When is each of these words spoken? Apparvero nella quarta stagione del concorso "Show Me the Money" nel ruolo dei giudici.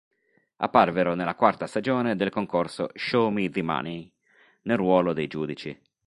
Apparvero 0.57 1.13
nella 1.13 1.35
quarta 1.35 1.67
stagione 1.67 2.15
del 2.15 2.31
concorso 2.31 2.89
"Show 2.95 3.29
Me 3.29 3.51
the 3.51 3.61
Money" 3.61 4.11
nel 4.63 4.77
ruolo 4.77 5.13
dei 5.13 5.27
giudici. 5.27 5.79